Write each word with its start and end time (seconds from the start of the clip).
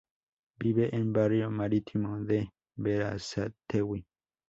Vive 0.63 0.89
en 0.95 1.13
Barrio 1.13 1.51
Marítimo, 1.51 2.17
de 2.19 2.51
Berazategui. 2.75 4.03